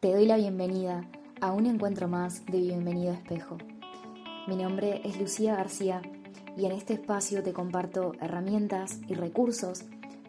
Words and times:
Te 0.00 0.12
doy 0.12 0.26
la 0.26 0.36
bienvenida 0.36 1.04
a 1.40 1.50
un 1.50 1.66
encuentro 1.66 2.06
más 2.06 2.46
de 2.46 2.60
Bienvenido 2.60 3.12
Espejo. 3.12 3.58
Mi 4.46 4.54
nombre 4.54 5.00
es 5.02 5.18
Lucía 5.18 5.56
García 5.56 6.02
y 6.56 6.66
en 6.66 6.70
este 6.70 6.92
espacio 6.92 7.42
te 7.42 7.52
comparto 7.52 8.12
herramientas 8.20 9.00
y 9.08 9.14
recursos 9.14 9.82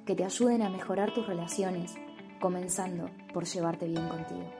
que 0.08 0.16
te 0.16 0.26
ayuden 0.26 0.64
a 0.64 0.72
mejorar 0.72 1.14
tus 1.14 1.28
relaciones, 1.28 1.94
comenzando 2.42 3.12
por 3.32 3.46
llevarte 3.46 3.86
bien 3.86 4.08
contigo. 4.08 4.52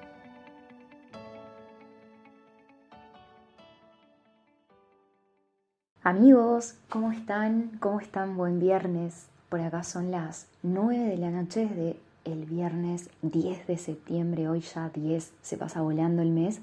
Amigos, 6.04 6.76
¿cómo 6.88 7.12
están? 7.12 7.80
¿Cómo 7.80 8.00
están? 8.00 8.38
Buen 8.38 8.60
viernes. 8.60 9.26
Por 9.50 9.60
acá 9.62 9.82
son 9.82 10.12
las 10.12 10.46
9 10.62 11.06
de 11.06 11.18
la 11.18 11.32
noche 11.32 11.66
de 11.66 12.00
el 12.26 12.46
viernes 12.46 13.10
10 13.22 13.68
de 13.68 13.78
septiembre, 13.78 14.48
hoy 14.48 14.62
ya 14.62 14.90
10, 14.90 15.32
se 15.42 15.58
pasa 15.58 15.82
volando 15.82 16.22
el 16.22 16.30
mes. 16.30 16.60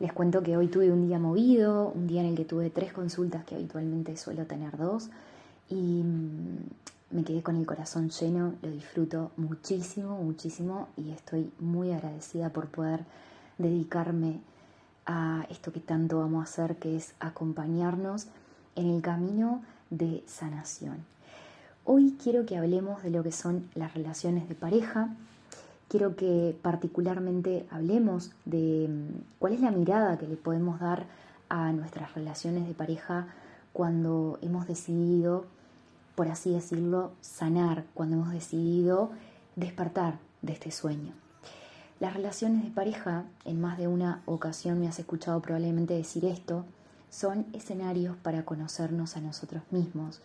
Les 0.00 0.12
cuento 0.12 0.42
que 0.42 0.56
hoy 0.56 0.68
tuve 0.68 0.90
un 0.90 1.06
día 1.06 1.18
movido, 1.18 1.92
un 1.94 2.06
día 2.06 2.20
en 2.20 2.28
el 2.28 2.36
que 2.36 2.44
tuve 2.44 2.70
tres 2.70 2.92
consultas 2.92 3.44
que 3.44 3.54
habitualmente 3.54 4.16
suelo 4.16 4.46
tener 4.46 4.76
dos 4.76 5.10
y 5.68 6.02
mm, 6.02 6.58
me 7.10 7.24
quedé 7.24 7.42
con 7.42 7.56
el 7.56 7.66
corazón 7.66 8.10
lleno, 8.10 8.54
lo 8.62 8.70
disfruto 8.70 9.30
muchísimo, 9.36 10.20
muchísimo 10.22 10.88
y 10.96 11.10
estoy 11.10 11.50
muy 11.60 11.92
agradecida 11.92 12.50
por 12.50 12.68
poder 12.68 13.04
dedicarme 13.58 14.40
a 15.06 15.46
esto 15.50 15.72
que 15.72 15.80
tanto 15.80 16.18
vamos 16.18 16.40
a 16.40 16.44
hacer, 16.44 16.76
que 16.76 16.96
es 16.96 17.14
acompañarnos 17.20 18.26
en 18.74 18.90
el 18.90 19.02
camino 19.02 19.62
de 19.90 20.24
sanación. 20.26 21.04
Hoy 21.86 22.16
quiero 22.22 22.46
que 22.46 22.56
hablemos 22.56 23.02
de 23.02 23.10
lo 23.10 23.22
que 23.22 23.30
son 23.30 23.68
las 23.74 23.92
relaciones 23.92 24.48
de 24.48 24.54
pareja. 24.54 25.14
Quiero 25.88 26.16
que 26.16 26.56
particularmente 26.62 27.66
hablemos 27.70 28.30
de 28.46 28.88
mm, 28.88 29.20
cuál 29.38 29.52
es 29.52 29.60
la 29.60 29.70
mirada 29.70 30.16
que 30.16 30.26
le 30.26 30.36
podemos 30.36 30.80
dar 30.80 31.04
a 31.50 31.72
nuestras 31.72 32.14
relaciones 32.14 32.66
de 32.66 32.72
pareja 32.72 33.26
cuando 33.74 34.38
hemos 34.40 34.66
decidido, 34.66 35.44
por 36.14 36.28
así 36.28 36.54
decirlo, 36.54 37.12
sanar, 37.20 37.84
cuando 37.92 38.16
hemos 38.16 38.32
decidido 38.32 39.10
despertar 39.54 40.18
de 40.40 40.54
este 40.54 40.70
sueño. 40.70 41.12
Las 42.00 42.14
relaciones 42.14 42.64
de 42.64 42.70
pareja, 42.70 43.24
en 43.44 43.60
más 43.60 43.76
de 43.76 43.88
una 43.88 44.22
ocasión 44.24 44.80
me 44.80 44.88
has 44.88 44.98
escuchado 44.98 45.42
probablemente 45.42 45.92
decir 45.92 46.24
esto, 46.24 46.64
son 47.10 47.44
escenarios 47.52 48.16
para 48.16 48.46
conocernos 48.46 49.18
a 49.18 49.20
nosotros 49.20 49.62
mismos, 49.70 50.22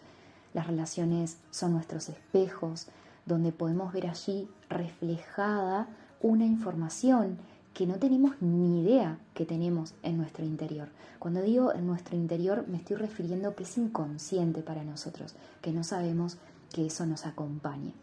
las 0.54 0.68
relaciones 0.68 1.38
son 1.52 1.74
nuestros 1.74 2.10
espejos, 2.10 2.88
donde 3.26 3.52
podemos 3.52 3.94
ver 3.94 4.08
allí 4.08 4.48
reflejada 4.70 5.88
una 6.22 6.46
información 6.46 7.38
que 7.74 7.86
no 7.86 7.96
tenemos 7.96 8.42
ni 8.42 8.82
idea 8.82 9.20
que 9.34 9.46
tenemos 9.46 9.94
en 10.04 10.18
nuestro 10.18 10.44
interior. 10.44 10.90
Cuando 11.20 11.42
digo 11.42 11.74
en 11.74 11.88
nuestro 11.88 12.18
interior 12.18 12.66
me 12.68 12.78
estoy 12.78 12.98
refiriendo 12.98 13.56
que 13.56 13.64
es 13.64 13.78
inconsciente 13.78 14.62
para 14.62 14.84
nosotros, 14.84 15.36
que 15.62 15.72
no 15.72 15.84
sabemos 15.84 16.38
que 16.74 16.88
eso 16.88 17.06
nos 17.06 17.26
acompañe. 17.26 17.94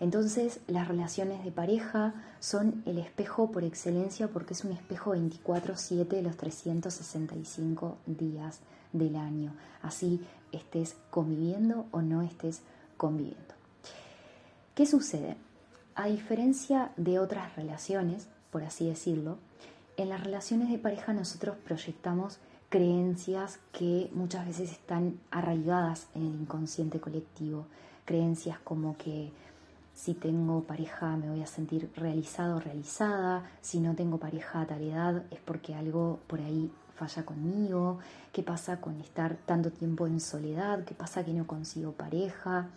Entonces 0.00 0.60
las 0.66 0.88
relaciones 0.88 1.44
de 1.44 1.52
pareja 1.52 2.14
son 2.40 2.82
el 2.86 2.98
espejo 2.98 3.50
por 3.52 3.64
excelencia 3.64 4.28
porque 4.28 4.54
es 4.54 4.64
un 4.64 4.72
espejo 4.72 5.12
24/7 5.12 6.16
de 6.16 6.22
los 6.22 6.36
365 6.36 7.98
días 8.06 8.60
del 8.92 9.16
año. 9.16 9.54
Así 9.82 10.24
estés 10.50 10.96
conviviendo 11.10 11.86
o 11.92 12.02
no 12.02 12.22
estés 12.22 12.62
conviviendo. 12.96 13.54
¿Qué 14.74 14.86
sucede? 14.86 15.36
A 15.94 16.06
diferencia 16.06 16.92
de 16.96 17.18
otras 17.18 17.54
relaciones, 17.56 18.28
por 18.50 18.62
así 18.62 18.86
decirlo, 18.86 19.38
en 19.96 20.08
las 20.08 20.22
relaciones 20.24 20.70
de 20.70 20.78
pareja 20.78 21.12
nosotros 21.12 21.56
proyectamos 21.64 22.38
creencias 22.70 23.58
que 23.72 24.10
muchas 24.14 24.46
veces 24.46 24.72
están 24.72 25.20
arraigadas 25.30 26.06
en 26.14 26.22
el 26.22 26.34
inconsciente 26.34 27.00
colectivo. 27.00 27.66
Creencias 28.06 28.58
como 28.60 28.96
que 28.96 29.30
si 29.94 30.14
tengo 30.14 30.62
pareja 30.62 31.16
me 31.16 31.28
voy 31.28 31.42
a 31.42 31.46
sentir 31.46 31.90
realizado 31.96 32.56
o 32.56 32.60
realizada, 32.60 33.44
si 33.60 33.80
no 33.80 33.94
tengo 33.94 34.18
pareja 34.18 34.62
a 34.62 34.66
tal 34.66 34.82
edad 34.82 35.22
es 35.30 35.40
porque 35.40 35.74
algo 35.74 36.18
por 36.26 36.40
ahí 36.40 36.70
falla 36.94 37.24
conmigo, 37.24 37.98
qué 38.32 38.42
pasa 38.42 38.80
con 38.80 39.00
estar 39.00 39.36
tanto 39.46 39.70
tiempo 39.70 40.06
en 40.06 40.20
soledad, 40.20 40.84
qué 40.84 40.94
pasa 40.94 41.24
que 41.24 41.32
no 41.32 41.46
consigo 41.46 41.92
pareja. 41.92 42.68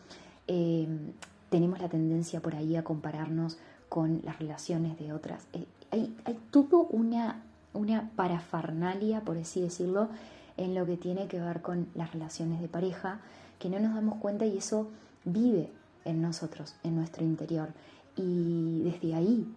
Em, 0.48 1.12
tenemos 1.50 1.80
la 1.80 1.90
tendencia 1.90 2.42
por 2.42 2.56
ahí 2.56 2.76
a 2.76 2.84
compararnos 2.84 3.58
con 3.90 4.22
las 4.24 4.40
relaciones 4.40 4.98
de 4.98 5.14
otras. 5.14 5.46
Eh, 5.54 5.66
hay, 5.92 6.16
hay 6.26 6.40
todo 6.52 6.82
una, 6.90 7.44
una 7.74 8.10
parafernalia, 8.16 9.22
por 9.22 9.38
así 9.38 9.62
decirlo, 9.62 10.10
en 10.58 10.74
lo 10.74 10.86
que 10.86 10.98
tiene 10.98 11.28
que 11.28 11.40
ver 11.40 11.62
con 11.62 11.88
las 11.96 12.12
relaciones 12.14 12.62
de 12.62 12.68
pareja, 12.68 13.20
que 13.60 13.70
no 13.70 13.80
nos 13.80 13.94
damos 13.94 14.20
cuenta 14.20 14.46
y 14.46 14.58
eso 14.58 14.88
vive 15.24 15.70
en 16.06 16.22
nosotros, 16.22 16.76
en 16.84 16.96
nuestro 16.96 17.24
interior. 17.24 17.70
Y 18.16 18.82
desde 18.84 19.16
ahí 19.16 19.54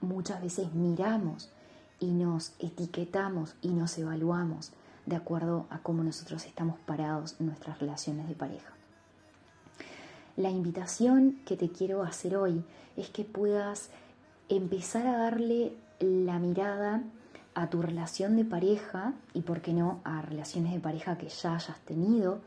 muchas 0.00 0.40
veces 0.42 0.72
miramos 0.72 1.50
y 1.98 2.12
nos 2.12 2.52
etiquetamos 2.58 3.54
y 3.62 3.68
nos 3.68 3.98
evaluamos 3.98 4.72
de 5.06 5.16
acuerdo 5.16 5.66
a 5.70 5.78
cómo 5.78 6.02
nosotros 6.02 6.44
estamos 6.46 6.78
parados 6.80 7.36
en 7.40 7.46
nuestras 7.46 7.78
relaciones 7.78 8.28
de 8.28 8.34
pareja. 8.34 8.72
La 10.36 10.50
invitación 10.50 11.38
que 11.44 11.56
te 11.56 11.70
quiero 11.70 12.02
hacer 12.02 12.36
hoy 12.36 12.64
es 12.96 13.08
que 13.10 13.24
puedas 13.24 13.90
empezar 14.48 15.06
a 15.06 15.18
darle 15.18 15.76
la 16.00 16.38
mirada 16.38 17.02
a 17.54 17.70
tu 17.70 17.82
relación 17.82 18.36
de 18.36 18.44
pareja 18.44 19.14
y, 19.32 19.42
por 19.42 19.60
qué 19.60 19.72
no, 19.72 20.00
a 20.04 20.22
relaciones 20.22 20.72
de 20.72 20.80
pareja 20.80 21.16
que 21.18 21.28
ya 21.28 21.54
hayas 21.54 21.78
tenido, 21.80 22.40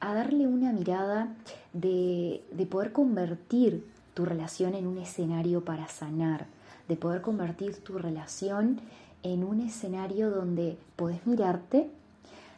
a 0.00 0.14
darle 0.14 0.46
una 0.46 0.72
mirada 0.72 1.34
de, 1.72 2.42
de 2.52 2.66
poder 2.66 2.92
convertir 2.92 3.86
tu 4.14 4.24
relación 4.24 4.74
en 4.74 4.86
un 4.86 4.98
escenario 4.98 5.64
para 5.64 5.88
sanar, 5.88 6.46
de 6.88 6.96
poder 6.96 7.22
convertir 7.22 7.76
tu 7.82 7.98
relación 7.98 8.80
en 9.22 9.44
un 9.44 9.60
escenario 9.60 10.30
donde 10.30 10.76
podés 10.96 11.26
mirarte, 11.26 11.90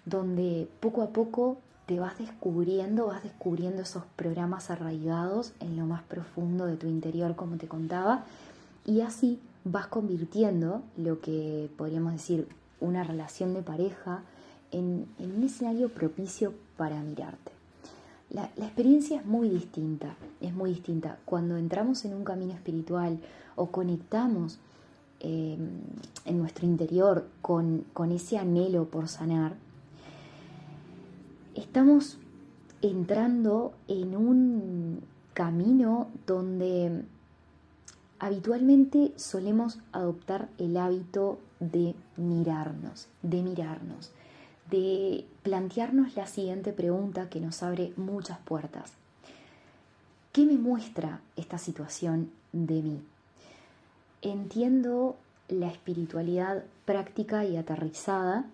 donde 0.05 0.69
poco 0.81 1.03
a 1.03 1.09
poco 1.11 1.59
te 1.87 1.99
vas 1.99 2.19
descubriendo, 2.19 3.07
vas 3.07 3.23
descubriendo 3.23 3.83
esos 3.83 4.05
programas 4.17 4.71
arraigados 4.71 5.53
en 5.61 5.77
lo 5.77 5.87
más 5.87 6.03
profundo 6.03 6.67
de 6.67 6.77
tu 6.77 6.87
interior, 6.87 7.35
como 7.35 7.57
te 7.57 7.67
contaba, 7.67 8.25
y 8.87 9.01
así 9.01 9.41
vas 9.65 9.89
convirtiendo 9.89 10.83
lo 10.97 11.21
que 11.21 11.69
podríamos 11.77 12.13
decir 12.13 12.49
una 12.81 13.05
relación 13.05 13.55
de 13.55 13.63
pareja 13.63 14.23
en, 14.71 15.09
un 15.19 15.43
escenario 15.45 15.89
propicio 15.89 16.55
para 16.81 17.03
mirarte. 17.03 17.53
La, 18.31 18.45
experiencia 18.57 19.19
es 19.19 19.27
muy 19.27 19.51
distinta, 19.51 20.17
es 20.41 20.55
muy 20.55 20.71
distinta. 20.71 21.19
Cuando 21.27 21.59
entramos 21.59 22.07
en 22.07 22.15
un 22.15 22.25
camino 22.25 22.55
espiritual 22.55 23.19
o 23.55 23.67
conectamos 23.67 24.59
em, 25.19 25.73
en 26.25 26.39
nuestro 26.39 26.65
interior 26.65 27.29
con, 27.43 27.85
con 27.93 28.13
ese 28.13 28.39
anhelo 28.39 28.87
por 28.87 29.09
sanar, 29.09 29.57
estamos 31.55 32.17
entrando 32.81 33.75
en 33.87 34.17
un 34.17 35.03
camino 35.35 36.09
donde 36.27 37.05
habitualmente 38.19 39.13
solemos 39.17 39.81
adoptar 39.93 40.49
el 40.57 40.79
hábito 40.79 41.41
de 41.59 41.95
mirarnos, 42.17 43.09
de 43.21 43.43
mirarnos, 43.43 44.13
de 44.71 45.27
plantearnos 45.43 46.17
la 46.17 46.27
siguiente 46.27 46.73
pregunta 46.73 47.29
que 47.29 47.41
nos 47.41 47.63
abre 47.63 47.93
muchas 47.97 48.39
puertas. 48.39 48.93
¿Qué 50.33 50.45
me 50.47 50.59
muestra 50.59 51.21
esta 51.37 51.59
situación 51.59 52.31
de 52.53 52.83
mí? 52.83 53.03
entiendo 54.23 55.17
la 55.49 55.69
espiritualidad 55.69 56.65
práctica 56.85 57.45
y 57.45 57.57
aterrizada 57.57 58.45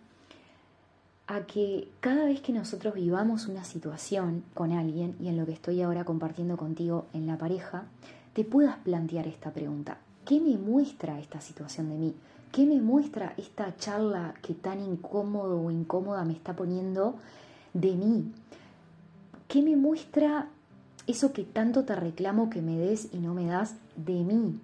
a 1.26 1.40
que 1.40 1.88
cada 2.00 2.24
vez 2.26 2.40
que 2.40 2.52
nosotros 2.52 2.94
vivamos 2.94 3.48
una 3.48 3.64
situación 3.64 4.44
con 4.54 4.72
alguien, 4.72 5.16
y 5.20 5.28
en 5.28 5.36
lo 5.36 5.44
que 5.44 5.52
estoy 5.52 5.82
ahora 5.82 6.04
compartiendo 6.04 6.56
contigo 6.56 7.06
en 7.12 7.26
la 7.26 7.36
pareja, 7.36 7.84
te 8.32 8.44
puedas 8.44 8.76
plantear 8.78 9.26
esta 9.26 9.50
pregunta. 9.50 9.98
¿Qué 10.24 10.40
me 10.40 10.56
muestra 10.56 11.18
esta 11.18 11.40
situación 11.40 11.88
de 11.88 11.96
mí? 11.96 12.14
¿Qué 12.52 12.64
me 12.64 12.80
muestra 12.80 13.34
esta 13.36 13.76
charla 13.76 14.34
que 14.42 14.54
tan 14.54 14.80
incómodo 14.80 15.60
o 15.60 15.70
incómoda 15.70 16.24
me 16.24 16.32
está 16.32 16.56
poniendo 16.56 17.16
de 17.74 17.94
mí? 17.94 18.32
¿Qué 19.48 19.62
me 19.62 19.76
muestra 19.76 20.48
eso 21.06 21.32
que 21.32 21.44
tanto 21.44 21.84
te 21.84 21.94
reclamo 21.94 22.50
que 22.50 22.62
me 22.62 22.78
des 22.78 23.12
y 23.12 23.18
no 23.18 23.34
me 23.34 23.46
das 23.46 23.74
de 23.96 24.24
mí? 24.24 24.58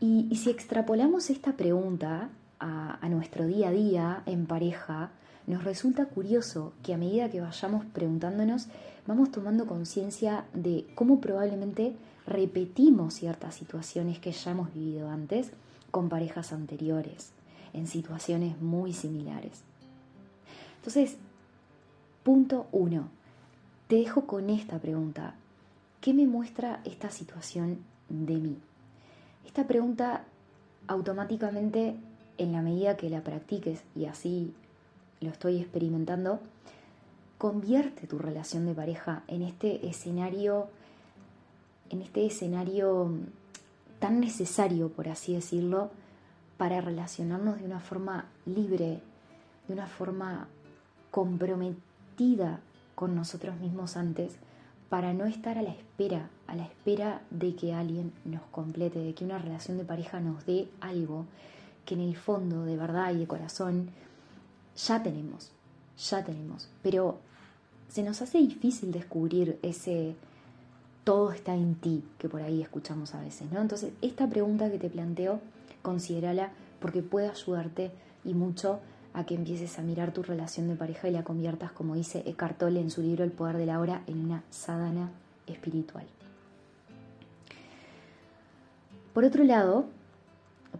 Y, 0.00 0.34
si 0.34 0.50
extrapolamos 0.50 1.30
esta 1.30 1.52
pregunta 1.52 2.28
a, 2.58 3.08
nuestro 3.08 3.46
día 3.46 3.68
a 3.68 3.72
día 3.72 4.22
en 4.26 4.46
pareja, 4.46 5.10
nos 5.46 5.62
resulta 5.62 6.06
curioso 6.06 6.72
que 6.82 6.92
a 6.92 6.98
medida 6.98 7.30
que 7.30 7.40
vayamos 7.40 7.84
preguntándonos, 7.86 8.66
vamos 9.06 9.30
tomando 9.30 9.66
conciencia 9.66 10.44
de 10.54 10.86
cómo 10.96 11.20
probablemente 11.20 11.94
repetimos 12.26 13.14
ciertas 13.14 13.54
situaciones 13.54 14.18
que 14.18 14.32
ya 14.32 14.50
hemos 14.50 14.74
vivido 14.74 15.08
antes 15.08 15.52
con 15.92 16.08
parejas 16.08 16.52
anteriores, 16.52 17.30
en 17.72 17.86
situaciones 17.86 18.60
muy 18.60 18.92
similares. 18.92 19.62
Entonces, 20.78 21.16
punto 22.24 22.66
uno, 22.72 23.08
te 23.86 23.96
dejo 23.96 24.26
con 24.26 24.50
esta 24.50 24.80
pregunta. 24.80 25.34
¿Qué 26.00 26.12
me 26.12 26.26
muestra 26.26 26.80
esta 26.84 27.10
situación 27.10 27.78
de 28.08 28.34
mí? 28.34 28.58
Esta 29.46 29.68
pregunta 29.68 30.24
automáticamente, 30.88 31.94
en 32.38 32.52
la 32.52 32.62
medida 32.62 32.96
que 32.96 33.10
la 33.10 33.20
practiques, 33.20 33.82
y 33.94 34.06
así 34.06 34.54
lo 35.20 35.28
estoy 35.28 35.58
experimentando, 35.58 36.40
convierte 37.38 38.06
tu 38.06 38.18
relación 38.18 38.66
de 38.66 38.74
pareja 38.74 39.22
en 39.28 39.42
este 39.42 39.86
escenario, 39.86 40.68
en 41.90 42.02
este 42.02 42.24
escenario 42.26 43.12
tan 44.02 44.18
necesario, 44.18 44.88
por 44.88 45.08
así 45.08 45.32
decirlo, 45.32 45.92
para 46.56 46.80
relacionarnos 46.80 47.60
de 47.60 47.66
una 47.66 47.78
forma 47.78 48.26
libre, 48.46 49.00
de 49.68 49.74
una 49.74 49.86
forma 49.86 50.48
comprometida 51.12 52.58
con 52.96 53.14
nosotros 53.14 53.60
mismos 53.60 53.96
antes, 53.96 54.32
para 54.88 55.14
no 55.14 55.24
estar 55.24 55.56
a 55.56 55.62
la 55.62 55.70
espera, 55.70 56.30
a 56.48 56.56
la 56.56 56.64
espera 56.64 57.22
de 57.30 57.54
que 57.54 57.74
alguien 57.74 58.12
nos 58.24 58.42
complete, 58.50 58.98
de 58.98 59.14
que 59.14 59.24
una 59.24 59.38
relación 59.38 59.78
de 59.78 59.84
pareja 59.84 60.18
nos 60.18 60.44
dé 60.46 60.68
algo 60.80 61.24
que 61.86 61.94
en 61.94 62.00
el 62.00 62.16
fondo, 62.16 62.64
de 62.64 62.76
verdad 62.76 63.14
y 63.14 63.18
de 63.18 63.28
corazón, 63.28 63.90
ya 64.76 65.00
tenemos, 65.04 65.52
ya 65.96 66.24
tenemos. 66.24 66.68
Pero 66.82 67.20
se 67.88 68.02
nos 68.02 68.20
hace 68.20 68.38
difícil 68.38 68.90
descubrir 68.90 69.60
ese 69.62 70.16
todo 71.04 71.32
está 71.32 71.54
en 71.54 71.74
ti 71.74 72.04
que 72.18 72.28
por 72.28 72.42
ahí 72.42 72.62
escuchamos 72.62 73.14
a 73.14 73.20
veces, 73.20 73.50
¿no? 73.50 73.60
Entonces, 73.60 73.92
esta 74.02 74.28
pregunta 74.28 74.70
que 74.70 74.78
te 74.78 74.88
planteo, 74.88 75.40
considérala 75.82 76.50
porque 76.80 77.02
puede 77.02 77.28
ayudarte 77.28 77.90
y 78.24 78.34
mucho 78.34 78.80
a 79.14 79.24
que 79.24 79.34
empieces 79.34 79.78
a 79.78 79.82
mirar 79.82 80.12
tu 80.12 80.22
relación 80.22 80.68
de 80.68 80.76
pareja 80.76 81.08
y 81.08 81.12
la 81.12 81.24
conviertas, 81.24 81.72
como 81.72 81.94
dice 81.94 82.22
Eckhart 82.26 82.58
Tolle 82.58 82.80
en 82.80 82.90
su 82.90 83.02
libro 83.02 83.24
El 83.24 83.32
poder 83.32 83.56
de 83.56 83.66
la 83.66 83.78
hora, 83.78 84.02
en 84.06 84.24
una 84.24 84.42
sadhana 84.50 85.10
espiritual. 85.46 86.06
Por 89.12 89.24
otro 89.24 89.44
lado, 89.44 89.86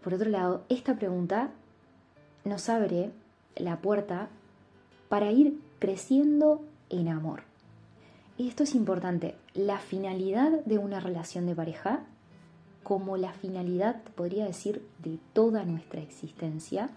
por 0.02 0.14
otro 0.14 0.30
lado, 0.30 0.62
esta 0.68 0.94
pregunta 0.96 1.50
nos 2.44 2.68
abre 2.68 3.10
la 3.56 3.78
puerta 3.78 4.28
para 5.08 5.30
ir 5.30 5.60
creciendo 5.78 6.62
en 6.88 7.08
amor. 7.08 7.51
Y 8.42 8.48
esto 8.48 8.64
es 8.64 8.74
importante, 8.74 9.36
la 9.54 9.78
finalidad 9.78 10.64
de 10.64 10.76
una 10.76 10.98
relación 10.98 11.46
de 11.46 11.54
pareja, 11.54 12.00
como 12.82 13.16
la 13.16 13.32
finalidad, 13.32 14.02
podría 14.16 14.46
decir, 14.46 14.84
de 14.98 15.20
toda 15.32 15.64
nuestra 15.64 16.00
existencia, 16.00 16.90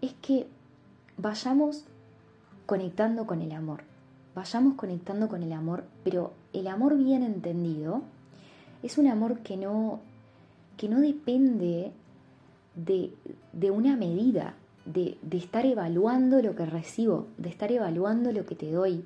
es 0.00 0.12
que 0.14 0.48
vayamos 1.16 1.84
conectando 2.66 3.28
con 3.28 3.42
el 3.42 3.52
amor, 3.52 3.84
vayamos 4.34 4.74
conectando 4.74 5.28
con 5.28 5.44
el 5.44 5.52
amor, 5.52 5.84
pero 6.02 6.32
el 6.52 6.66
amor 6.66 6.98
bien 6.98 7.22
entendido 7.22 8.02
es 8.82 8.98
un 8.98 9.06
amor 9.06 9.38
que 9.44 9.56
no, 9.56 10.00
que 10.76 10.88
no 10.88 10.98
depende 10.98 11.92
de, 12.74 13.14
de 13.52 13.70
una 13.70 13.94
medida, 13.94 14.56
de, 14.84 15.16
de, 15.22 15.36
estar 15.36 15.64
evaluando 15.64 16.42
lo 16.42 16.56
que 16.56 16.66
recibo, 16.66 17.28
de 17.38 17.50
estar 17.50 17.70
evaluando 17.70 18.32
lo 18.32 18.46
que 18.46 18.56
te 18.56 18.72
doy. 18.72 19.04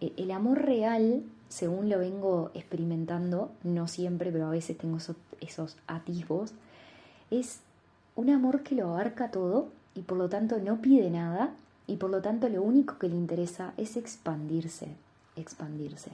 El 0.00 0.30
amor 0.30 0.62
real, 0.62 1.22
según 1.48 1.88
lo 1.88 1.98
vengo 1.98 2.50
experimentando, 2.54 3.50
no 3.62 3.88
siempre, 3.88 4.30
pero 4.30 4.46
a 4.46 4.50
veces 4.50 4.76
tengo 4.76 4.98
esos, 4.98 5.16
esos 5.40 5.76
atisbos, 5.86 6.52
es 7.30 7.60
un 8.14 8.30
amor 8.30 8.62
que 8.62 8.74
lo 8.74 8.88
abarca 8.88 9.30
todo 9.30 9.68
y 9.94 10.02
por 10.02 10.18
lo 10.18 10.28
tanto 10.28 10.58
no 10.58 10.80
pide 10.80 11.10
nada 11.10 11.54
y 11.86 11.96
por 11.96 12.10
lo 12.10 12.20
tanto 12.20 12.48
lo 12.48 12.62
único 12.62 12.98
que 12.98 13.08
le 13.08 13.16
interesa 13.16 13.72
es 13.76 13.96
expandirse, 13.96 14.88
expandirse. 15.36 16.10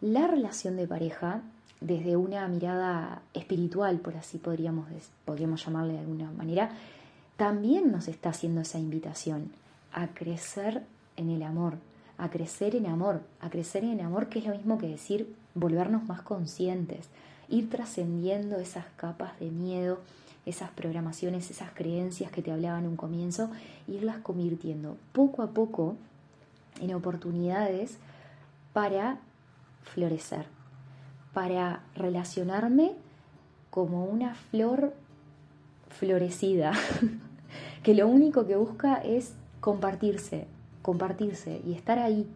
La 0.00 0.26
relación 0.26 0.76
de 0.76 0.86
pareja, 0.86 1.42
desde 1.80 2.16
una 2.16 2.46
mirada 2.48 3.22
espiritual, 3.34 3.98
por 3.98 4.16
así 4.16 4.38
podríamos, 4.38 4.86
podríamos 5.24 5.64
llamarle 5.64 5.94
de 5.94 5.98
alguna 6.00 6.30
manera, 6.32 6.70
también 7.36 7.92
nos 7.92 8.08
está 8.08 8.30
haciendo 8.30 8.60
esa 8.60 8.78
invitación 8.78 9.50
a 9.92 10.08
crecer 10.08 10.82
en 11.16 11.30
el 11.30 11.42
amor, 11.42 11.74
a 12.20 12.30
crecer 12.30 12.76
en 12.76 12.86
amor, 12.86 13.22
a 13.40 13.50
crecer 13.50 13.82
en 13.82 14.00
amor 14.00 14.28
que 14.28 14.40
es 14.40 14.46
lo 14.46 14.54
mismo 14.54 14.78
que 14.78 14.88
decir 14.88 15.34
volvernos 15.54 16.04
más 16.04 16.22
conscientes, 16.22 17.08
ir 17.48 17.70
trascendiendo 17.70 18.58
esas 18.58 18.84
capas 18.96 19.38
de 19.40 19.50
miedo, 19.50 19.98
esas 20.46 20.70
programaciones, 20.70 21.50
esas 21.50 21.70
creencias 21.72 22.30
que 22.30 22.42
te 22.42 22.52
hablaba 22.52 22.78
en 22.78 22.86
un 22.86 22.96
comienzo, 22.96 23.50
irlas 23.88 24.18
convirtiendo 24.18 24.96
poco 25.12 25.42
a 25.42 25.48
poco 25.48 25.96
en 26.80 26.94
oportunidades 26.94 27.96
para 28.72 29.18
florecer, 29.82 30.46
para 31.32 31.80
relacionarme 31.94 32.92
como 33.70 34.04
una 34.04 34.34
flor 34.34 34.94
florecida, 35.88 36.72
que 37.82 37.94
lo 37.94 38.06
único 38.08 38.46
que 38.46 38.56
busca 38.56 38.96
es 38.96 39.32
compartirse, 39.60 40.46
compartirse 40.82 41.60
y 41.64 41.74
estar 41.74 41.98
ahí, 41.98 42.26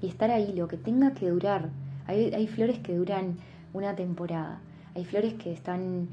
y 0.00 0.08
estar 0.08 0.30
ahí, 0.30 0.52
lo 0.52 0.68
que 0.68 0.76
tenga 0.76 1.12
que 1.12 1.30
durar. 1.30 1.70
Hay, 2.06 2.34
hay 2.34 2.46
flores 2.46 2.78
que 2.80 2.96
duran 2.96 3.36
una 3.72 3.94
temporada, 3.94 4.60
hay 4.94 5.04
flores 5.04 5.34
que 5.34 5.52
están 5.52 6.08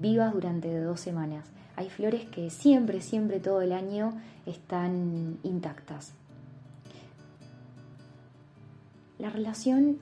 vivas 0.00 0.32
durante 0.32 0.80
dos 0.80 1.00
semanas. 1.00 1.46
Hay 1.76 1.88
flores 1.88 2.26
que 2.26 2.50
siempre, 2.50 3.00
siempre, 3.00 3.40
todo 3.40 3.62
el 3.62 3.72
año 3.72 4.12
están 4.46 5.38
intactas. 5.42 6.12
La 9.18 9.30
relación, 9.30 9.98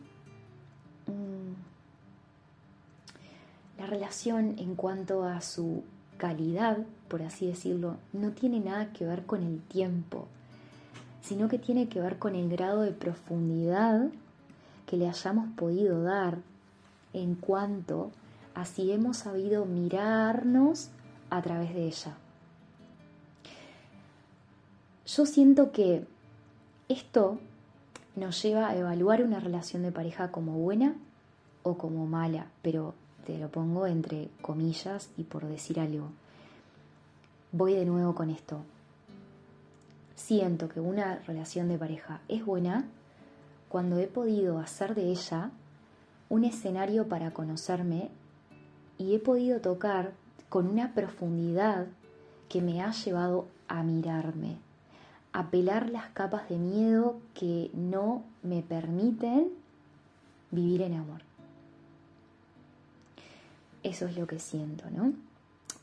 mm, 1.07 1.53
la 3.79 3.87
relación 3.87 4.57
en 4.59 4.75
cuanto 4.75 5.25
a 5.25 5.41
su 5.41 5.83
calidad, 6.17 6.79
por 7.09 7.23
así 7.23 7.47
decirlo, 7.47 7.97
no 8.13 8.33
tiene 8.33 8.61
nada 8.61 8.93
que 8.93 9.05
ver 9.05 9.25
con 9.27 9.43
el 9.43 9.61
tiempo, 9.63 10.27
sino 11.29 11.49
que 11.49 11.59
tiene 11.59 11.89
que 11.89 12.01
ver 12.01 12.19
con 12.19 12.35
el 12.35 12.49
grado 12.49 12.83
de 12.83 12.93
profundidad 12.93 14.09
que 14.87 14.97
le 14.97 15.09
hayamos 15.09 15.49
podido 15.57 16.03
dar 16.03 16.39
en 17.13 17.35
cuanto 17.35 18.11
Así 18.59 18.91
hemos 18.91 19.19
sabido 19.19 19.67
mirarnos 19.67 20.91
a 21.31 21.41
través 21.43 21.73
de 21.75 21.87
ella. 21.87 22.17
Yo 25.07 25.27
siento 25.27 25.71
que 25.71 26.05
esto 26.89 27.39
nos 28.17 28.43
lleva 28.43 28.67
a 28.67 28.77
evaluar 28.77 29.23
una 29.23 29.39
relación 29.39 29.85
de 29.85 29.93
pareja 29.93 30.33
como 30.33 30.55
buena 30.55 30.97
o 31.63 31.79
como 31.79 32.09
mala, 32.09 32.49
pero 32.61 32.95
te 33.27 33.39
lo 33.39 33.49
pongo 33.49 33.87
entre 33.87 34.29
comillas 34.43 35.09
y 35.17 35.23
por 35.23 35.47
decir 35.47 35.79
algo. 35.79 36.11
Voy 37.53 37.75
de 37.75 37.85
nuevo 37.85 38.17
con 38.17 38.29
esto. 38.29 38.65
Siento 40.19 40.69
que 40.69 40.81
una 40.81 41.21
relación 41.21 41.69
de 41.69 41.79
pareja 41.79 42.21
es 42.27 42.45
buena 42.45 42.85
cuando 43.69 43.99
he 43.99 44.09
podido 44.09 44.59
hacer 44.59 44.97
de 44.97 45.11
ella 45.11 45.53
un 46.29 46.45
escenario 46.45 47.09
para 47.09 47.31
conocerme 47.31 48.11
y 48.99 49.15
he 49.15 49.21
podido 49.21 49.61
tocar 49.61 50.13
con 50.49 50.67
una 50.67 50.93
profundidad 50.93 51.87
que 52.49 52.61
me 52.61 52.83
ha 52.83 52.91
llevado 52.91 53.47
a 53.69 53.85
mirarme, 53.85 54.57
a 55.33 55.51
pelar 55.51 55.89
las 55.89 56.07
capas 56.09 56.49
de 56.49 56.59
miedo 56.59 57.21
que 57.33 57.71
no 57.73 58.25
me 58.43 58.61
permiten 58.63 59.51
vivir 60.51 60.83
en 60.83 60.95
amor. 60.95 61.23
Eso 63.85 64.07
es 64.07 64.19
lo 64.19 64.27
que 64.27 64.41
siento, 64.41 64.91
¿no? 64.91 65.13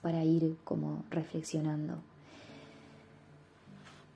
Para 0.02 0.26
ir 0.26 0.58
como 0.66 1.06
reflexionando. 1.10 2.00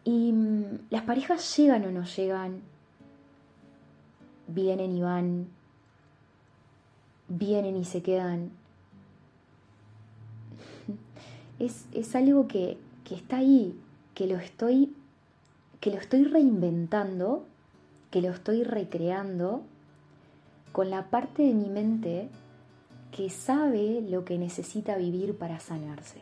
Y 0.03 0.31
mm, 0.31 0.87
las 0.89 1.03
parejas 1.03 1.57
llegan 1.57 1.85
o 1.85 1.91
no 1.91 2.03
llegan, 2.03 2.61
vienen 4.47 4.91
y 4.91 5.01
van, 5.01 5.47
vienen 7.27 7.75
y 7.75 7.85
se 7.85 8.01
quedan, 8.01 8.51
es, 11.59 12.15
algo 12.15 12.47
que, 12.47 12.77
está 13.09 13.37
ahí, 13.37 13.79
que 14.13 14.27
lo 14.27 14.37
estoy 14.37 14.93
que 15.79 15.91
lo 15.91 15.97
estoy 15.97 16.25
reinventando, 16.25 17.45
que 18.11 18.21
lo 18.21 18.31
estoy 18.31 18.63
recreando 18.63 19.63
con 20.73 20.89
la 20.89 21.09
parte 21.09 21.43
de 21.43 21.53
mi 21.53 21.69
mente 21.69 22.29
que 23.11 23.29
sabe 23.29 24.01
lo 24.01 24.25
que 24.25 24.37
necesita 24.37 24.97
vivir 24.97 25.37
para 25.37 25.59
sanarse. 25.59 26.19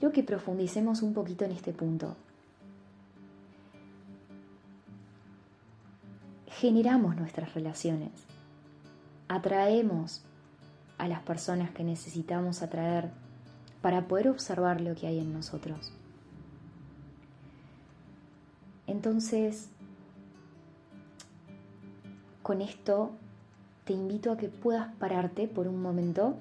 Quiero 0.00 0.14
que 0.14 0.22
profundicemos 0.22 1.02
un 1.02 1.12
poquito 1.12 1.44
en 1.44 1.52
este 1.52 1.74
punto. 1.74 2.16
Generamos 6.46 7.16
nuestras 7.16 7.52
relaciones, 7.52 8.10
atraemos 9.28 10.22
a 10.96 11.06
las 11.06 11.20
personas 11.20 11.72
que 11.72 11.84
necesitamos 11.84 12.62
atraer 12.62 13.10
para 13.82 14.08
poder 14.08 14.30
observar 14.30 14.80
lo 14.80 14.94
que 14.94 15.06
hay 15.06 15.18
en 15.18 15.34
nosotros. 15.34 15.92
Entonces, 18.86 19.68
con 22.42 22.62
esto 22.62 23.10
te 23.84 23.92
invito 23.92 24.32
a 24.32 24.38
que 24.38 24.48
puedas 24.48 24.94
pararte 24.94 25.46
por 25.46 25.68
un 25.68 25.82
momento. 25.82 26.36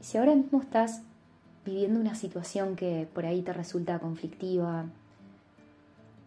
Si 0.00 0.16
ahora 0.16 0.34
mismo 0.34 0.62
estás 0.62 1.02
viviendo 1.66 2.00
una 2.00 2.14
situación 2.14 2.76
que 2.76 3.06
por 3.12 3.26
ahí 3.26 3.42
te 3.42 3.52
resulta 3.52 3.98
conflictiva, 3.98 4.86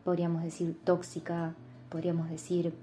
podríamos 0.04 0.44
decir 0.44 0.78
tóxica, 0.84 1.56
podríamos 1.90 2.30
decir 2.30 2.74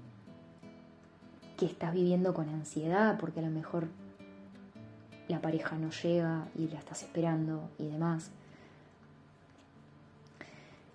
que 1.55 1.65
estás 1.65 1.93
viviendo 1.93 2.33
con 2.33 2.49
ansiedad 2.49 3.17
porque 3.19 3.39
a 3.39 3.43
lo 3.43 3.49
mejor 3.49 3.87
la 5.27 5.39
pareja 5.39 5.77
no 5.77 5.91
llega 5.91 6.47
y 6.57 6.67
la 6.67 6.79
estás 6.79 7.03
esperando 7.03 7.69
y 7.77 7.85
demás. 7.85 8.31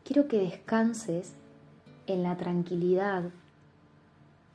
Quiero 0.05 0.29
que 0.29 0.39
descanses 0.39 1.33
en 2.07 2.23
la 2.23 2.37
tranquilidad 2.37 3.31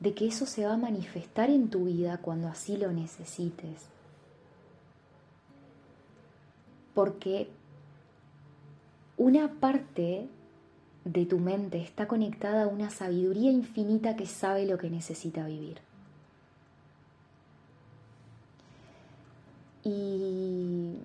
de 0.00 0.14
que 0.14 0.28
eso 0.28 0.46
se 0.46 0.66
va 0.66 0.74
a 0.74 0.78
manifestar 0.78 1.50
en 1.50 1.70
tu 1.70 1.86
vida 1.86 2.18
cuando 2.18 2.48
así 2.48 2.76
lo 2.76 2.92
necesites. 2.92 3.97
Porque 6.98 7.48
una 9.16 9.52
parte 9.60 10.26
de 11.04 11.26
tu 11.26 11.38
mente 11.38 11.80
está 11.80 12.08
conectada 12.08 12.64
a 12.64 12.66
una 12.66 12.90
sabiduría 12.90 13.52
infinita 13.52 14.16
que 14.16 14.26
sabe 14.26 14.66
lo 14.66 14.78
que 14.78 14.90
necesita 14.90 15.46
vivir. 15.46 15.78
Y, 19.84 20.96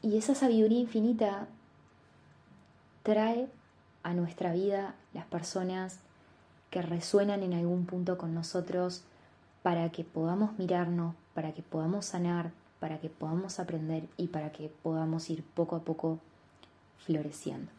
y 0.00 0.16
esa 0.16 0.34
sabiduría 0.34 0.80
infinita 0.80 1.48
trae 3.02 3.50
a 4.02 4.14
nuestra 4.14 4.54
vida 4.54 4.94
las 5.12 5.26
personas 5.26 5.98
que 6.70 6.80
resuenan 6.80 7.42
en 7.42 7.52
algún 7.52 7.84
punto 7.84 8.16
con 8.16 8.32
nosotros 8.32 9.02
para 9.62 9.90
que 9.90 10.04
podamos 10.04 10.58
mirarnos, 10.58 11.14
para 11.34 11.52
que 11.52 11.60
podamos 11.60 12.06
sanar, 12.06 12.52
para 12.80 12.98
que 12.98 13.08
podamos 13.08 13.58
aprender 13.58 14.08
y 14.16 14.28
para 14.28 14.52
que 14.52 14.70
podamos 14.82 15.30
ir 15.30 15.42
poco 15.42 15.76
a 15.76 15.80
poco 15.80 16.18
floreciendo. 16.98 17.70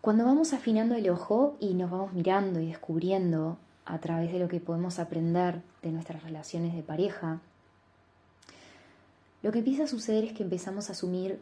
Cuando 0.00 0.24
vamos 0.24 0.52
afinando 0.52 0.94
el 0.96 1.08
ojo 1.08 1.56
y 1.60 1.72
nos 1.72 1.90
vamos 1.90 2.12
mirando 2.12 2.60
y 2.60 2.66
descubriendo 2.66 3.56
a 3.86 3.98
través 3.98 4.32
de 4.32 4.38
lo 4.38 4.48
que 4.48 4.60
podemos 4.60 4.98
aprender 4.98 5.62
de 5.82 5.92
nuestras 5.92 6.22
relaciones 6.22 6.74
de 6.74 6.82
pareja, 6.82 7.40
lo 9.42 9.50
que 9.50 9.60
empieza 9.60 9.84
a 9.84 9.86
suceder 9.86 10.24
es 10.24 10.32
que 10.32 10.42
empezamos 10.42 10.88
a 10.88 10.92
asumir 10.92 11.40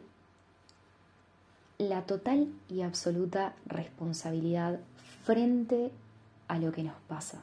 la 1.77 2.03
total 2.03 2.47
y 2.69 2.81
absoluta 2.81 3.53
responsabilidad 3.65 4.79
frente 5.23 5.91
a 6.47 6.57
lo 6.59 6.71
que 6.71 6.83
nos 6.83 6.95
pasa. 7.07 7.41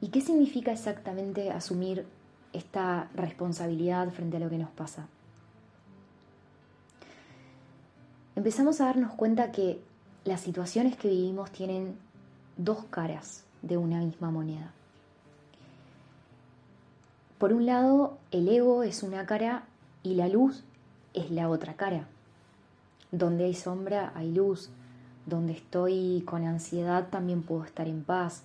¿Y 0.00 0.08
qué 0.08 0.20
significa 0.20 0.72
exactamente 0.72 1.50
asumir 1.50 2.06
esta 2.52 3.10
responsabilidad 3.14 4.10
frente 4.10 4.36
a 4.36 4.40
lo 4.40 4.50
que 4.50 4.58
nos 4.58 4.70
pasa? 4.70 5.08
empezamos 8.36 8.80
a 8.80 8.84
darnos 8.84 9.14
cuenta 9.14 9.50
que 9.50 9.80
las 10.24 10.42
situaciones 10.42 10.96
que 10.96 11.08
vivimos 11.08 11.50
tienen 11.50 11.96
dos 12.56 12.84
caras 12.90 13.44
de 13.62 13.78
una 13.78 13.98
misma 14.00 14.30
moneda. 14.30 14.72
Por 17.38 17.52
un 17.52 17.66
lado, 17.66 18.18
el 18.30 18.48
ego 18.48 18.82
es 18.82 19.02
una 19.02 19.26
cara 19.26 19.64
y 20.02 20.14
la 20.14 20.28
luz 20.28 20.64
es 21.14 21.30
la 21.30 21.48
otra 21.48 21.74
cara. 21.74 22.06
Donde 23.10 23.44
hay 23.44 23.54
sombra 23.54 24.12
hay 24.14 24.32
luz. 24.32 24.70
Donde 25.24 25.54
estoy 25.54 26.22
con 26.24 26.44
ansiedad 26.44 27.08
también 27.08 27.42
puedo 27.42 27.64
estar 27.64 27.88
en 27.88 28.04
paz. 28.04 28.42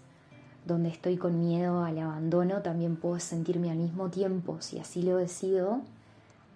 Donde 0.66 0.90
estoy 0.90 1.18
con 1.18 1.40
miedo 1.40 1.84
al 1.84 1.98
abandono 2.00 2.62
también 2.62 2.96
puedo 2.96 3.20
sentirme 3.20 3.72
al 3.72 3.78
mismo 3.78 4.10
tiempo, 4.10 4.62
si 4.62 4.80
así 4.80 5.02
lo 5.02 5.18
decido, 5.18 5.82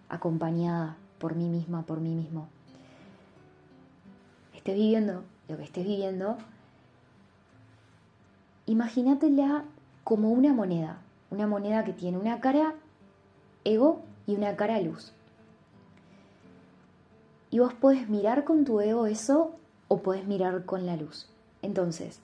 acompañada 0.10 0.98
por 1.18 1.36
mí 1.36 1.50
misma, 1.50 1.84
por 1.84 2.00
mí 2.00 2.14
mismo 2.14 2.48
estés 4.66 4.80
viviendo, 4.80 5.22
lo 5.48 5.58
que 5.58 5.64
estés 5.64 5.86
viviendo, 5.86 6.38
imagínatela 8.66 9.64
como 10.04 10.32
una 10.32 10.54
moneda, 10.54 10.98
una 11.30 11.46
moneda 11.46 11.84
que 11.84 11.94
tiene 11.94 12.18
una 12.18 12.40
cara 12.40 12.74
ego 13.64 14.02
y 14.26 14.34
una 14.34 14.56
cara 14.56 14.82
luz. 14.82 15.12
Y 17.52 17.60
vos 17.60 17.76
podés 17.76 18.10
mirar 18.10 18.44
con 18.44 18.66
tu 18.66 18.82
ego 18.82 19.06
eso 19.06 19.52
o 19.88 20.00
podés 20.00 20.26
mirar 20.26 20.66
con 20.66 20.88
la 20.88 20.98
luz. 20.98 21.30
Entonces, 21.62 22.20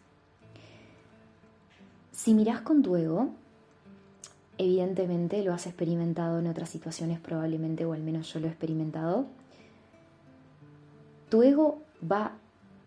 si 2.12 2.34
mirás 2.34 2.62
con 2.62 2.84
tu 2.84 2.96
ego, 2.96 3.30
evidentemente 4.58 5.41
lo 5.44 5.53
has 5.53 5.65
experimentado 5.65 6.39
en 6.39 6.48
otras 6.48 6.70
situaciones 6.70 7.20
probablemente, 7.20 7.86
o 7.86 7.94
al 7.94 8.01
menos 8.01 8.32
yo 8.34 8.39
lo 8.39 8.48
he 8.48 8.50
experimentado, 8.50 9.25
tu 11.30 11.44
ego 11.44 11.82
va 12.10 12.34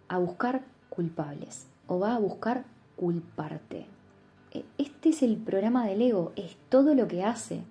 a 0.09 0.19
buscar 0.19 0.63
culpables 0.91 1.67
o 1.87 1.99
va 1.99 2.15
a 2.15 2.19
buscar 2.19 2.65
culparte. 2.97 3.87
E, 4.53 4.65
este 4.79 5.09
es 5.09 5.23
el 5.23 5.37
programa 5.37 5.87
del 5.87 6.03
ego, 6.03 6.33
es 6.37 6.57
todo 6.69 6.95
lo 6.95 7.09
que 7.09 7.25
hace. 7.25 7.63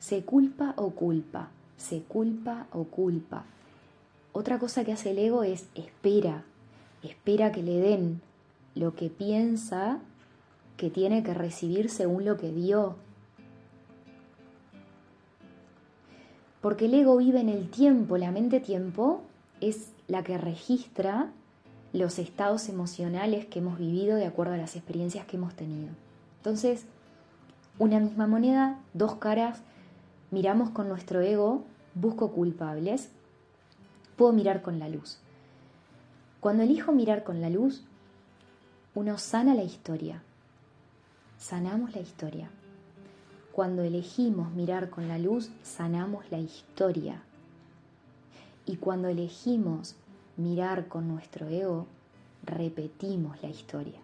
Se 0.00 0.24
culpa 0.24 0.74
o 0.76 0.90
culpa, 0.90 1.50
se 1.76 2.02
culpa 2.02 2.66
o 2.72 2.84
culpa. 2.84 3.44
Otra 4.32 4.58
cosa 4.58 4.84
que 4.84 4.92
hace 4.92 5.10
el 5.10 5.18
ego 5.18 5.44
es 5.44 5.66
espera, 5.74 6.44
espera 7.02 7.52
que 7.52 7.62
le 7.62 7.78
den 7.78 8.22
lo 8.74 8.94
que 8.94 9.10
piensa 9.10 10.00
que 10.76 10.90
tiene 10.90 11.22
que 11.22 11.34
recibir 11.34 11.90
según 11.90 12.24
lo 12.24 12.36
que 12.36 12.52
dio. 12.52 12.96
Porque 16.60 16.86
el 16.86 16.94
ego 16.94 17.16
vive 17.16 17.40
en 17.40 17.48
el 17.48 17.70
tiempo, 17.70 18.16
la 18.18 18.30
mente 18.30 18.60
tiempo 18.60 19.22
es 19.60 19.92
la 20.08 20.22
que 20.22 20.38
registra 20.38 21.32
los 21.92 22.18
estados 22.18 22.68
emocionales 22.68 23.46
que 23.46 23.58
hemos 23.58 23.78
vivido 23.78 24.16
de 24.16 24.26
acuerdo 24.26 24.54
a 24.54 24.58
las 24.58 24.76
experiencias 24.76 25.26
que 25.26 25.36
hemos 25.36 25.54
tenido. 25.54 25.90
Entonces, 26.38 26.84
una 27.78 28.00
misma 28.00 28.26
moneda, 28.26 28.78
dos 28.94 29.16
caras, 29.16 29.60
miramos 30.30 30.70
con 30.70 30.88
nuestro 30.88 31.20
ego, 31.20 31.64
busco 31.94 32.32
culpables, 32.32 33.10
puedo 34.16 34.32
mirar 34.32 34.62
con 34.62 34.78
la 34.78 34.88
luz. 34.88 35.18
Cuando 36.40 36.62
elijo 36.62 36.92
mirar 36.92 37.24
con 37.24 37.40
la 37.40 37.50
luz, 37.50 37.84
uno 38.94 39.18
sana 39.18 39.54
la 39.54 39.62
historia, 39.62 40.22
sanamos 41.42 41.92
la 41.92 42.00
historia. 42.00 42.48
Cuando 43.50 43.82
elegimos 43.82 44.52
mirar 44.52 44.90
con 44.90 45.08
la 45.08 45.18
luz, 45.18 45.50
sanamos 45.64 46.24
la 46.30 46.38
historia. 46.38 47.20
Y 48.64 48.76
cuando 48.76 49.08
elegimos 49.08 49.96
mirar 50.36 50.86
con 50.86 51.08
nuestro 51.08 51.48
ego, 51.48 51.88
repetimos 52.44 53.42
la 53.42 53.48
historia. 53.48 53.98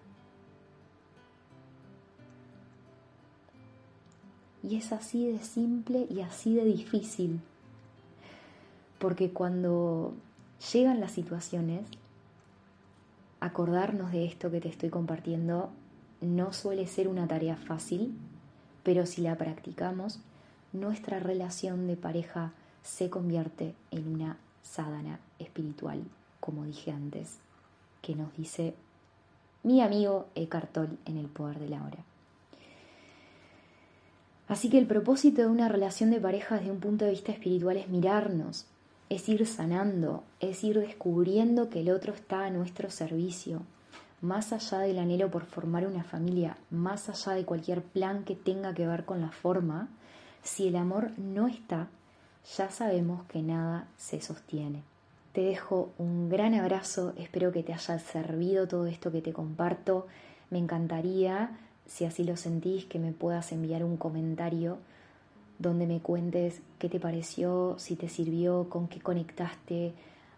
Y 4.64 4.76
es 4.76 4.92
así 4.92 5.30
de 5.30 5.38
simple 5.38 6.08
y 6.10 6.22
así 6.22 6.56
de 6.56 6.64
difícil. 6.64 7.40
Porque 8.98 9.30
cuando 9.30 10.12
llegan 10.72 10.98
las 10.98 11.12
situaciones, 11.12 11.86
acordarnos 13.38 14.10
de 14.10 14.26
esto 14.26 14.50
que 14.50 14.60
te 14.60 14.68
estoy 14.68 14.90
compartiendo 14.90 15.70
no 16.20 16.52
suele 16.52 16.86
ser 16.86 17.08
una 17.08 17.26
tarea 17.26 17.56
fácil, 17.56 18.14
pero 18.82 19.06
si 19.06 19.22
la 19.22 19.36
practicamos, 19.36 20.20
nuestra 20.72 21.18
relación 21.18 21.86
de 21.86 21.96
pareja 21.96 22.52
se 22.82 23.10
convierte 23.10 23.74
en 23.90 24.12
una 24.12 24.38
sadhana 24.62 25.20
espiritual, 25.38 26.02
como 26.40 26.64
dije 26.64 26.90
antes, 26.90 27.38
que 28.02 28.14
nos 28.14 28.34
dice 28.36 28.74
mi 29.62 29.80
amigo 29.80 30.26
Eckhart 30.34 30.72
Tolle 30.72 30.96
en 31.04 31.18
El 31.18 31.26
Poder 31.26 31.58
de 31.58 31.68
la 31.68 31.84
Hora. 31.84 31.98
Así 34.48 34.70
que 34.70 34.78
el 34.78 34.86
propósito 34.86 35.42
de 35.42 35.48
una 35.48 35.68
relación 35.68 36.10
de 36.10 36.20
pareja 36.20 36.56
desde 36.56 36.70
un 36.70 36.80
punto 36.80 37.04
de 37.04 37.10
vista 37.10 37.32
espiritual 37.32 37.76
es 37.76 37.88
mirarnos, 37.88 38.66
es 39.10 39.28
ir 39.28 39.46
sanando, 39.46 40.22
es 40.40 40.64
ir 40.64 40.78
descubriendo 40.80 41.68
que 41.68 41.80
el 41.80 41.90
otro 41.90 42.14
está 42.14 42.44
a 42.44 42.50
nuestro 42.50 42.90
servicio, 42.90 43.62
más 44.20 44.52
allá 44.52 44.78
del 44.80 44.98
anhelo 44.98 45.30
por 45.30 45.44
formar 45.44 45.86
una 45.86 46.04
familia, 46.04 46.56
más 46.70 47.08
allá 47.08 47.32
de 47.32 47.44
cualquier 47.44 47.82
plan 47.82 48.24
que 48.24 48.34
tenga 48.34 48.74
que 48.74 48.86
ver 48.86 49.04
con 49.04 49.20
la 49.20 49.30
forma, 49.30 49.88
si 50.42 50.68
el 50.68 50.76
amor 50.76 51.12
no 51.18 51.46
está, 51.46 51.88
ya 52.56 52.70
sabemos 52.70 53.24
que 53.26 53.42
nada 53.42 53.86
se 53.96 54.20
sostiene. 54.20 54.82
Te 55.32 55.42
dejo 55.42 55.90
un 55.98 56.28
gran 56.28 56.54
abrazo, 56.54 57.12
espero 57.16 57.52
que 57.52 57.62
te 57.62 57.72
haya 57.72 57.98
servido 57.98 58.66
todo 58.66 58.86
esto 58.86 59.12
que 59.12 59.20
te 59.20 59.32
comparto. 59.32 60.06
Me 60.50 60.58
encantaría, 60.58 61.50
si 61.86 62.04
así 62.04 62.24
lo 62.24 62.36
sentís, 62.36 62.86
que 62.86 62.98
me 62.98 63.12
puedas 63.12 63.52
enviar 63.52 63.84
un 63.84 63.96
comentario 63.96 64.78
donde 65.58 65.86
me 65.86 66.00
cuentes 66.00 66.60
qué 66.78 66.88
te 66.88 67.00
pareció, 67.00 67.76
si 67.78 67.96
te 67.96 68.08
sirvió, 68.08 68.68
con 68.68 68.88
qué 68.88 69.00
conectaste, 69.00 69.92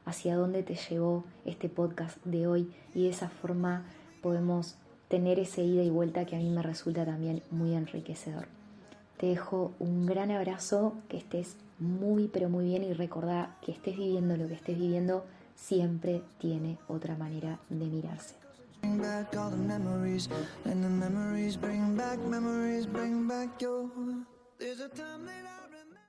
hacia 0.05 0.37
dónde 0.37 0.63
te 0.63 0.75
llevó 0.75 1.25
este 1.45 1.69
podcast 1.69 2.23
de 2.25 2.47
hoy 2.47 2.73
y 2.95 3.05
de 3.05 3.11
esa 3.11 3.29
forma 3.29 3.85
podemos 4.23 4.77
tener 5.09 5.39
ese 5.39 5.63
ida 5.63 5.83
y 5.83 5.91
vuelta 5.91 6.25
que 6.25 6.37
a 6.37 6.39
mí 6.39 6.51
me 6.51 6.63
resulta 6.63 7.05
también 7.05 7.43
muy 7.51 7.75
enriquecedor. 7.75 8.47
Te 9.19 9.27
dejo 9.27 9.73
un 9.79 10.07
gran 10.07 10.31
abrazo, 10.31 10.95
que 11.09 11.19
estés 11.19 11.57
muy 11.79 12.29
pero 12.29 12.49
muy 12.49 12.67
bien 12.67 12.85
y 12.85 12.93
recordá 12.93 13.57
que 13.63 13.73
estés 13.73 13.97
viviendo 13.97 14.37
lo 14.37 14.49
que 14.49 14.55
estés 14.55 14.79
viviendo 14.79 15.25
siempre 15.55 16.23
tiene 16.39 16.79
otra 16.89 17.17
manera 17.17 17.59
de 17.69 17.87
mirarse. 17.87 18.35